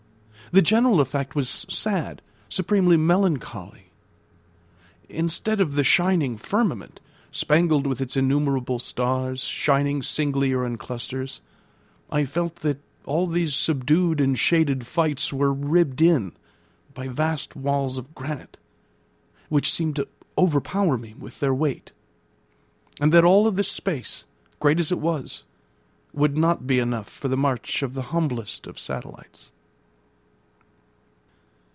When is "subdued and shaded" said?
13.55-14.85